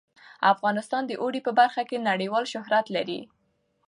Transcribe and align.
افغانستان 0.53 1.03
د 1.07 1.11
اوړي 1.21 1.41
په 1.45 1.51
برخه 1.59 1.81
کې 1.89 2.05
نړیوال 2.09 2.43
شهرت 2.53 2.85
لري. 2.95 3.19